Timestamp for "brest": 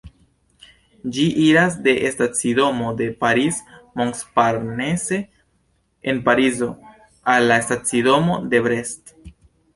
8.71-9.17